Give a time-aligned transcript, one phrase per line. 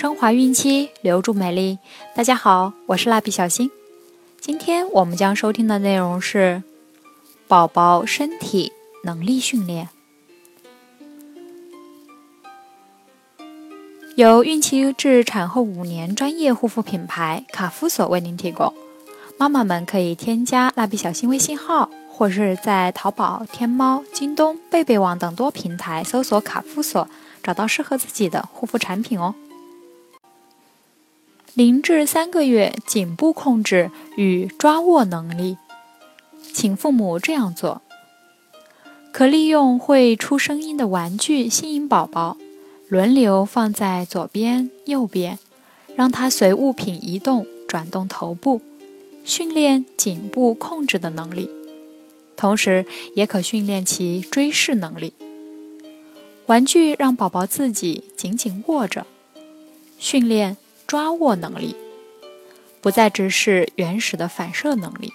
[0.00, 1.78] 升华孕期，留住美丽。
[2.16, 3.70] 大家好，我是蜡笔小新。
[4.40, 6.62] 今天我们将收听的内容是
[7.46, 8.72] 宝宝身体
[9.04, 9.90] 能力训练，
[14.16, 18.72] 由孕期至产后五年专业护肤品牌卡夫索为您提供。
[19.36, 27.06] 妈妈们可以添加蜡笔小新微信号，或是在淘宝、天猫、京东、贝贝网等多平台搜索卡夫索，
[27.42, 29.34] 找到适合自己的护肤产品哦。
[31.54, 35.56] 零至三个月颈部控制与抓握能力，
[36.52, 37.82] 请父母这样做：
[39.12, 42.36] 可利用会出声音的玩具吸引宝宝，
[42.88, 45.40] 轮流放在左边、右边，
[45.96, 48.62] 让他随物品移动转动头部，
[49.24, 51.50] 训练颈部控制的能力，
[52.36, 55.14] 同时也可训练其追视能力。
[56.46, 59.04] 玩具让宝宝自己紧紧握着，
[59.98, 60.56] 训练。
[60.90, 61.76] 抓握能力，
[62.80, 65.12] 不再只是原始的反射能力。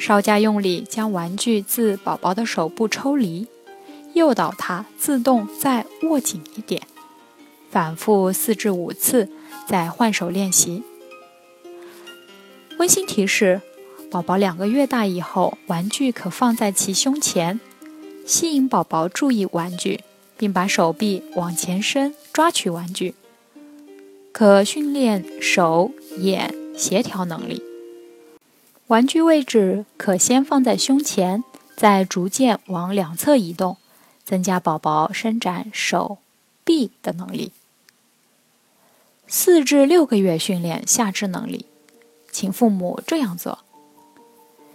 [0.00, 3.46] 稍加用力，将玩具自宝宝的手部抽离，
[4.14, 6.82] 诱导他自动再握紧一点，
[7.70, 9.30] 反复四至五次，
[9.68, 10.82] 再换手练习。
[12.80, 13.60] 温馨提示：
[14.10, 17.60] 宝宝两个月大以后，玩具可放在其胸前，
[18.26, 20.00] 吸引宝宝注意玩具，
[20.36, 23.14] 并把手臂往前伸抓取玩具。
[24.38, 27.60] 可训练手眼协调能力。
[28.86, 31.42] 玩具位置可先放在胸前，
[31.74, 33.78] 再逐渐往两侧移动，
[34.22, 36.18] 增加宝宝伸展手
[36.62, 37.50] 臂的能力。
[39.26, 41.66] 四至六个月训练下肢能力，
[42.30, 43.58] 请父母这样做：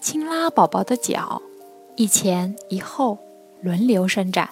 [0.00, 1.40] 轻拉宝宝的脚，
[1.94, 3.18] 一前一后
[3.62, 4.50] 轮流伸展，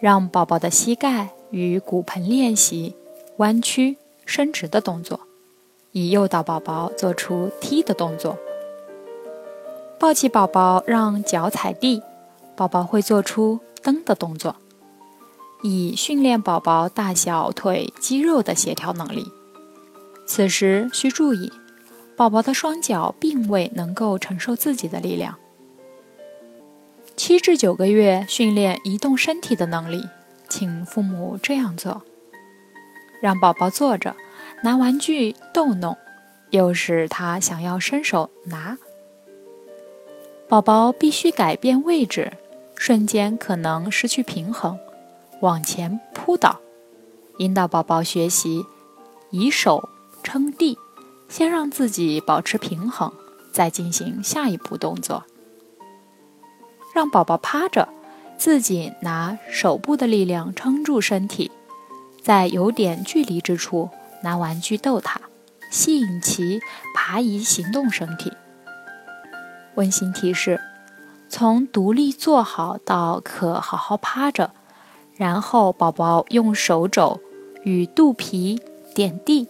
[0.00, 2.94] 让宝宝的膝盖与骨盆练习。
[3.38, 5.20] 弯曲、伸直的动作，
[5.92, 8.36] 以诱导宝宝做出踢的动作。
[9.96, 12.02] 抱起宝宝，让脚踩地，
[12.56, 14.56] 宝宝会做出蹬的动作，
[15.62, 19.24] 以训练宝宝大小腿肌肉的协调能力。
[20.26, 21.52] 此时需注意，
[22.16, 25.36] 宝宝的双脚并未能够承受自己的力量。
[27.16, 30.04] 七至九个月训练移动身体的能力，
[30.48, 32.02] 请父母这样做。
[33.20, 34.14] 让宝宝坐着，
[34.62, 35.96] 拿玩具逗弄，
[36.50, 38.78] 又是他想要伸手拿。
[40.48, 42.32] 宝宝必须改变位置，
[42.76, 44.78] 瞬间可能失去平衡，
[45.40, 46.60] 往前扑倒。
[47.38, 48.64] 引导宝宝学习
[49.30, 49.88] 以手
[50.22, 50.78] 撑地，
[51.28, 53.12] 先让自己保持平衡，
[53.52, 55.24] 再进行下一步动作。
[56.94, 57.88] 让宝宝趴着，
[58.36, 61.50] 自己拿手部的力量撑住身体。
[62.28, 63.88] 在有点距离之处
[64.20, 65.18] 拿玩具逗他，
[65.70, 66.60] 吸引其
[66.94, 68.30] 爬移行动身体。
[69.76, 70.60] 温馨提示：
[71.30, 74.50] 从独立坐好到可好好趴着，
[75.16, 77.18] 然后宝宝用手肘
[77.62, 78.60] 与肚皮
[78.94, 79.48] 点地，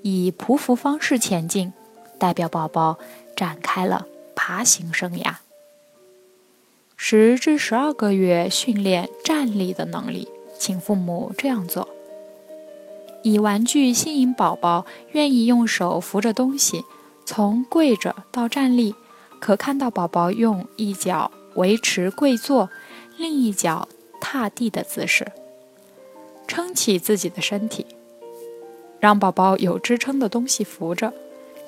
[0.00, 1.74] 以匍匐方式前进，
[2.18, 2.98] 代表宝宝
[3.36, 5.34] 展开了爬行生涯。
[6.96, 10.26] 十至十二个月训练站立的能力。
[10.60, 11.88] 请父母这样做：
[13.28, 16.84] 以玩具吸引宝宝愿意用手扶着东西，
[17.24, 18.94] 从跪着到站立，
[19.38, 22.70] 可看到宝宝用一脚维持跪坐，
[23.16, 23.88] 另一脚
[24.20, 25.30] 踏地的姿势，
[26.46, 27.86] 撑起自己的身体，
[29.00, 31.12] 让宝宝有支撑的东西扶着，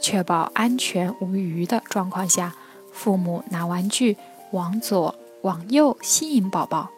[0.01, 2.55] 确保安全无虞的状况下，
[2.93, 4.17] 父母拿玩具
[4.53, 6.91] 往左往右吸引宝宝。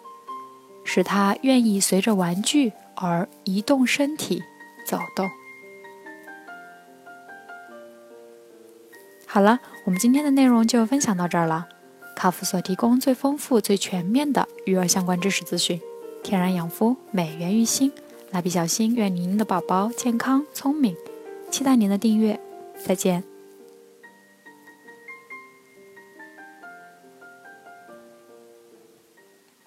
[0.84, 4.43] 使他愿意随着玩具而移动身体、
[4.84, 5.31] 走动。
[9.26, 11.69] 好了，我们今天的内容就分享到这儿了。
[12.15, 15.81] 卡夫所提供最丰富、最全面的育儿相关知识资讯，
[16.23, 17.90] 天然养肤，美源于心。
[18.31, 20.94] 蜡笔小新愿您的宝宝健康聪明，
[21.50, 22.38] 期待您的订阅。
[22.85, 23.31] 再见。